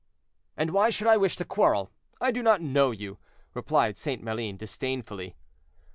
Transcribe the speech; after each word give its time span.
"And 0.57 0.71
why 0.71 0.89
should 0.89 1.05
I 1.05 1.15
wish 1.15 1.35
to 1.35 1.45
quarrel? 1.45 1.91
I 2.19 2.31
do 2.31 2.41
not 2.41 2.59
know 2.59 2.89
you," 2.89 3.19
replied 3.53 3.99
St. 3.99 4.23
Maline, 4.23 4.57
disdainfully. 4.57 5.35